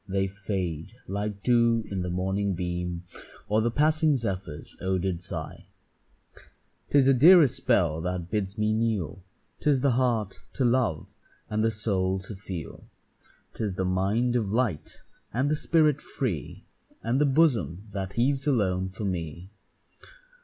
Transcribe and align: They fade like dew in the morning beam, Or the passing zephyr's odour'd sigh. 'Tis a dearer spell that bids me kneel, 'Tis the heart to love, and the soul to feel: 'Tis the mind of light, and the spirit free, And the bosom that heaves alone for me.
They 0.07 0.25
fade 0.27 0.93
like 1.07 1.43
dew 1.43 1.83
in 1.91 2.01
the 2.01 2.09
morning 2.09 2.55
beam, 2.55 3.03
Or 3.47 3.61
the 3.61 3.69
passing 3.69 4.15
zephyr's 4.15 4.75
odour'd 4.81 5.21
sigh. 5.21 5.67
'Tis 6.89 7.07
a 7.07 7.13
dearer 7.13 7.45
spell 7.45 8.01
that 8.01 8.31
bids 8.31 8.57
me 8.57 8.73
kneel, 8.73 9.23
'Tis 9.59 9.81
the 9.81 9.91
heart 9.91 10.41
to 10.53 10.65
love, 10.65 11.13
and 11.51 11.63
the 11.63 11.69
soul 11.69 12.17
to 12.21 12.35
feel: 12.35 12.85
'Tis 13.53 13.75
the 13.75 13.85
mind 13.85 14.35
of 14.35 14.49
light, 14.51 15.03
and 15.31 15.51
the 15.51 15.55
spirit 15.55 16.01
free, 16.01 16.65
And 17.03 17.21
the 17.21 17.25
bosom 17.27 17.87
that 17.91 18.13
heaves 18.13 18.47
alone 18.47 18.89
for 18.89 19.05
me. 19.05 19.51